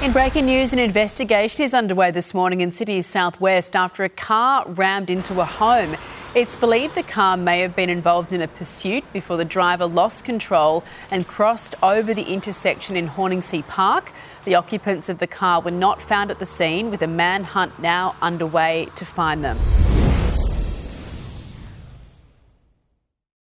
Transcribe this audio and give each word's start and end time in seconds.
In 0.00 0.12
breaking 0.12 0.46
news, 0.46 0.72
an 0.72 0.78
investigation 0.78 1.64
is 1.64 1.74
underway 1.74 2.12
this 2.12 2.32
morning 2.32 2.60
in 2.60 2.70
Sydney's 2.70 3.04
southwest 3.04 3.74
after 3.74 4.04
a 4.04 4.08
car 4.08 4.64
rammed 4.68 5.10
into 5.10 5.40
a 5.40 5.44
home. 5.44 5.96
It's 6.36 6.54
believed 6.54 6.94
the 6.94 7.02
car 7.02 7.36
may 7.36 7.58
have 7.62 7.74
been 7.74 7.90
involved 7.90 8.32
in 8.32 8.40
a 8.40 8.46
pursuit 8.46 9.02
before 9.12 9.36
the 9.36 9.44
driver 9.44 9.86
lost 9.86 10.24
control 10.24 10.84
and 11.10 11.26
crossed 11.26 11.74
over 11.82 12.14
the 12.14 12.32
intersection 12.32 12.96
in 12.96 13.08
Horningsea 13.08 13.66
Park. 13.66 14.12
The 14.44 14.54
occupants 14.54 15.08
of 15.08 15.18
the 15.18 15.26
car 15.26 15.60
were 15.60 15.72
not 15.72 16.00
found 16.00 16.30
at 16.30 16.38
the 16.38 16.46
scene, 16.46 16.92
with 16.92 17.02
a 17.02 17.08
manhunt 17.08 17.80
now 17.80 18.14
underway 18.22 18.86
to 18.94 19.04
find 19.04 19.42
them. 19.42 19.58